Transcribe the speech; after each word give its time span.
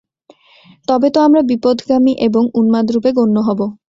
তবে 0.87 1.07
তো 1.13 1.19
আমরা 1.21 1.41
বিপথগামী 1.49 2.13
এবং 2.27 2.43
উন্মাদরূপে 2.53 3.09
গণ্য 3.17 3.37
হব। 3.47 3.59